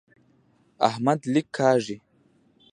[0.89, 1.97] احمد لیک کاږي.